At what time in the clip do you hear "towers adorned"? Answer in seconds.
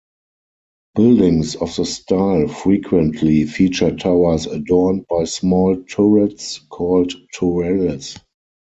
3.95-5.05